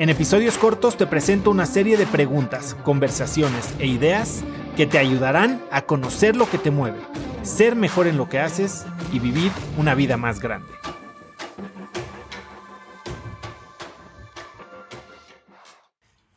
[0.00, 4.42] En episodios cortos te presento una serie de preguntas, conversaciones e ideas
[4.74, 6.96] que te ayudarán a conocer lo que te mueve,
[7.42, 10.70] ser mejor en lo que haces y vivir una vida más grande.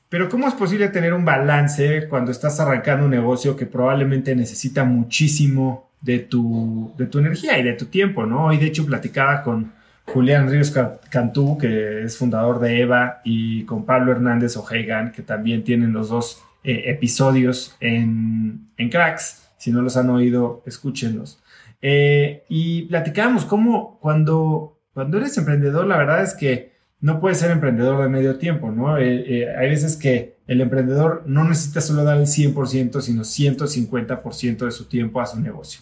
[0.10, 4.84] Pero ¿cómo es posible tener un balance cuando estás arrancando un negocio que probablemente necesita
[4.84, 8.48] muchísimo de tu, de tu energía y de tu tiempo, ¿no?
[8.48, 9.72] Hoy de hecho platicaba con
[10.06, 10.74] Julián Ríos
[11.10, 16.10] Cantú, que es fundador de EVA, y con Pablo Hernández Ojegan, que también tienen los
[16.10, 19.50] dos eh, episodios en, en, Cracks.
[19.58, 21.42] Si no los han oído, escúchenlos.
[21.82, 27.52] Eh, y platicábamos cómo cuando, cuando eres emprendedor, la verdad es que no puedes ser
[27.52, 28.98] emprendedor de medio tiempo, ¿no?
[28.98, 34.72] Eh, hay veces que el emprendedor no necesita solo dar el 100%, sino 150% de
[34.72, 35.82] su tiempo a su negocio.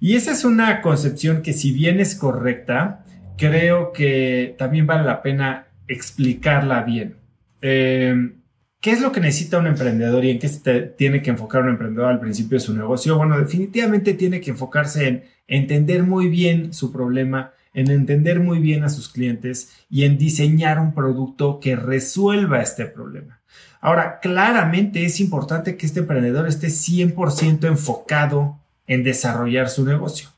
[0.00, 3.04] Y esa es una concepción que si bien es correcta,
[3.36, 7.16] creo que también vale la pena explicarla bien.
[7.60, 8.44] Em,
[8.84, 11.70] ¿Qué es lo que necesita un emprendedor y en qué se tiene que enfocar un
[11.70, 13.16] emprendedor al principio de su negocio?
[13.16, 18.84] Bueno, definitivamente tiene que enfocarse en entender muy bien su problema, en entender muy bien
[18.84, 23.40] a sus clientes y en diseñar un producto que resuelva este problema.
[23.80, 30.28] Ahora, claramente es importante que este emprendedor esté 100% enfocado en desarrollar su negocio.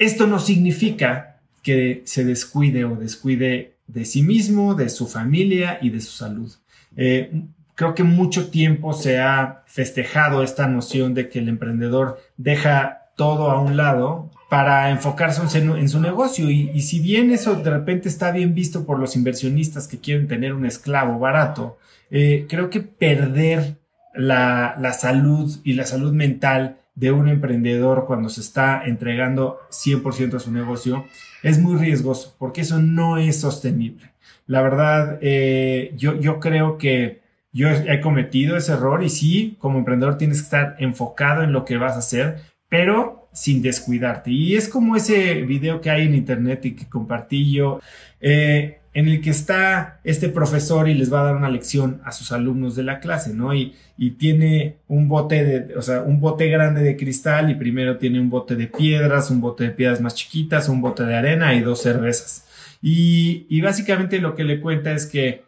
[0.00, 1.35] Esto no significa
[1.66, 6.52] que se descuide o descuide de sí mismo, de su familia y de su salud.
[6.96, 7.42] Eh,
[7.74, 13.50] creo que mucho tiempo se ha festejado esta noción de que el emprendedor deja todo
[13.50, 16.48] a un lado para enfocarse en su, negocio.
[16.52, 20.54] Y, si bien eso de repente está bien visto por los inversionistas que quieren tener
[20.54, 21.78] un esclavo barato,
[22.12, 23.78] eh, creo que perder
[24.14, 30.34] la, la salud y la salud mental de un emprendedor cuando se está entregando 100%
[30.34, 31.04] a su negocio
[31.42, 34.12] es muy riesgoso porque eso no es sostenible.
[34.46, 37.20] La verdad, eh, yo, yo creo que
[37.52, 41.64] yo he cometido ese error y sí, como emprendedor tienes que estar enfocado en lo
[41.64, 44.30] que vas a hacer, pero sin descuidarte.
[44.30, 47.80] Y es como ese video que hay en internet y que compartí yo.
[48.20, 52.12] Eh, en el que está este profesor y les va a dar una lección a
[52.12, 53.52] sus alumnos de la clase, ¿no?
[53.54, 57.98] Y, y tiene un bote de, o sea, un bote grande de cristal y primero
[57.98, 61.52] tiene un bote de piedras, un bote de piedras más chiquitas, un bote de arena
[61.52, 62.46] y dos cervezas.
[62.80, 65.44] Y, básicamente lo que le cuenta es que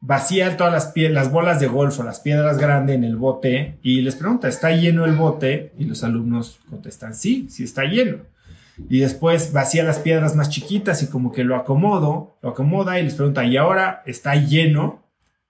[0.00, 4.00] vacía todas las, las bolas de golf o las piedras grandes en el bote y
[4.00, 5.72] les pregunta, ¿está lleno el bote?
[5.78, 8.22] Y los alumnos contestan, sí, sí está lleno
[8.88, 13.04] y después vacía las piedras más chiquitas y como que lo acomodo, lo acomoda y
[13.04, 15.02] les pregunta, ¿y ahora está lleno?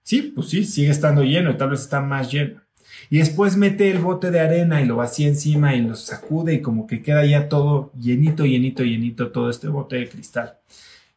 [0.02, 2.62] Sí, pues sí, sigue estando lleno tal vez está más lleno.
[3.10, 6.62] Y después mete el bote de arena y lo vacía encima y lo sacude y
[6.62, 10.58] como que queda ya todo llenito, llenito, llenito todo este bote de cristal.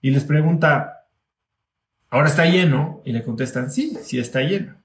[0.02, 1.08] Y les pregunta,
[2.10, 3.02] ¿ahora está lleno?
[3.06, 4.76] Y le contestan, sí, sí está lleno.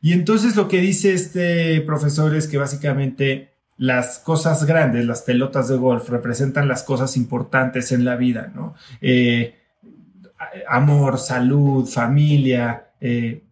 [0.00, 5.68] Y entonces lo que dice este profesor es que básicamente las cosas grandes, las pelotas
[5.68, 8.74] de golf, representan las cosas importantes en la vida, ¿no?
[9.00, 9.56] Eh,
[10.68, 13.42] amor, salud, familia, eh,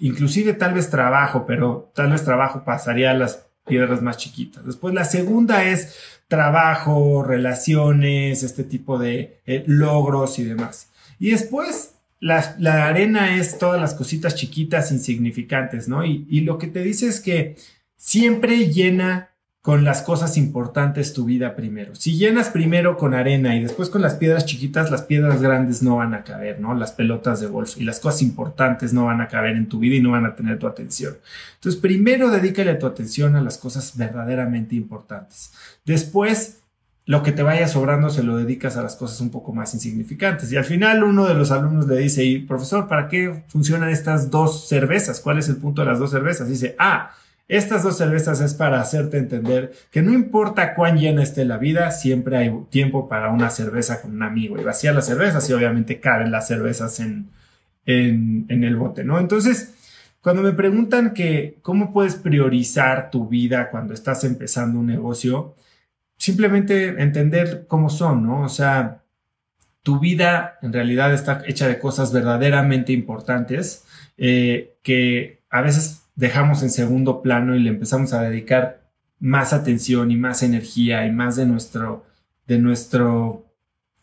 [0.00, 4.64] inclusive tal vez trabajo, pero tal vez trabajo pasaría a las piedras más chiquitas.
[4.64, 10.90] Después la segunda es trabajo, relaciones, este tipo de eh, logros y demás.
[11.18, 16.04] Y después la, arena es todas las cositas chiquitas, insignificantes, ¿no?
[16.04, 17.56] Y, y lo que te dice es que
[17.98, 19.28] siempre llena
[19.60, 21.94] con las cosas importantes tu vida primero.
[21.94, 25.96] Si llenas primero con arena y después con las piedras chiquitas, las piedras grandes no
[25.96, 26.74] van a caber, ¿no?
[26.74, 29.96] Las pelotas de golf y las cosas importantes no van a caber en tu vida
[29.96, 31.18] y no van a tener tu atención.
[31.56, 35.52] Entonces, primero dedícale tu atención a las cosas verdaderamente importantes.
[35.84, 36.62] Después,
[37.04, 40.50] lo que te vaya sobrando se lo dedicas a las cosas un poco más insignificantes.
[40.52, 44.30] Y al final uno de los alumnos le dice, y profesor, ¿para qué funcionan estas
[44.30, 45.20] dos cervezas?
[45.20, 46.48] ¿Cuál es el punto de las dos cervezas?
[46.48, 47.10] dice, ah,
[47.48, 51.90] estas dos cervezas es para hacerte entender que no importa cuán llena esté la vida,
[51.90, 55.98] siempre hay tiempo para una cerveza con un amigo y vacía las cervezas y obviamente
[55.98, 57.30] caben las cervezas en,
[57.86, 59.18] en, el bote, ¿no?
[59.18, 59.74] Entonces,
[60.20, 65.54] cuando me preguntan que cómo puedes priorizar tu vida cuando estás empezando un negocio,
[66.18, 68.42] simplemente entender cómo son, ¿no?
[68.42, 69.04] O sea,
[69.82, 73.84] tu vida en realidad está hecha de cosas verdaderamente importantes
[74.18, 78.82] eh, que a veces dejamos en segundo plano y le empezamos a dedicar
[79.20, 82.06] más atención y más energía y más de nuestro,
[82.48, 83.46] de nuestro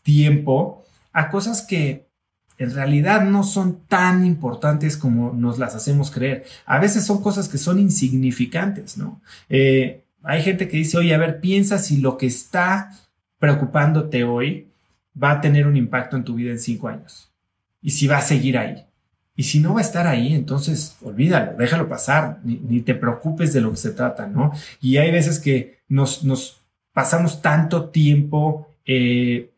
[0.02, 0.82] tiempo
[1.12, 2.08] a cosas que
[2.56, 6.46] en realidad no son tan importantes como nos las hacemos creer.
[6.64, 9.20] A veces son cosas que son insignificantes, ¿no?
[9.50, 12.92] Eh, hay gente que dice, oye, a ver, piensa si lo que está
[13.38, 14.68] preocupándote hoy
[15.22, 17.30] va a tener un impacto en tu vida en cinco años
[17.82, 18.86] y si va a seguir ahí.
[19.36, 23.60] Y si no va a estar ahí, entonces olvídalo, déjalo pasar, ni, te preocupes de
[23.60, 24.52] lo que se trata, ¿no?
[24.80, 26.62] Y hay veces que nos, nos
[26.92, 29.50] pasamos tanto tiempo eh,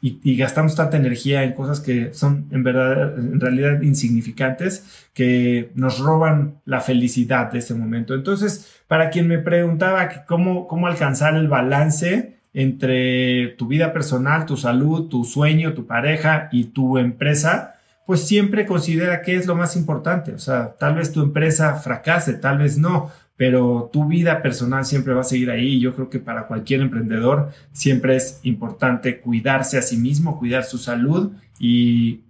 [0.00, 6.00] y, gastamos tanta energía en cosas que son en verdad, en realidad insignificantes, que nos
[6.00, 8.14] roban la felicidad de ese momento.
[8.14, 14.56] Entonces, para quien me preguntaba cómo, cómo alcanzar el balance entre tu vida personal, tu
[14.56, 17.71] salud, tu sueño, tu pareja y tu empresa,
[18.06, 20.32] pues siempre considera qué es lo más importante.
[20.32, 25.14] O sea, tal vez tu empresa fracase, tal vez no, pero tu vida personal siempre
[25.14, 25.80] va a seguir ahí.
[25.80, 30.78] Yo creo que para cualquier emprendedor siempre es importante cuidarse a sí mismo, cuidar su
[30.78, 32.20] salud y,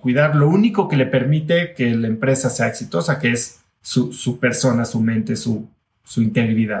[0.00, 4.84] cuidar lo único que le permite que la empresa sea exitosa, que es su, persona,
[4.84, 5.68] su mente, su,
[6.02, 6.80] su integridad.